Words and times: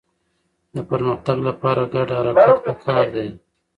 د 0.75 0.77
پرمختګ 0.89 1.37
لپاره 1.47 1.81
ګډ 1.93 2.09
حرکت 2.17 2.57
پکار 2.65 3.05
دی. 3.15 3.27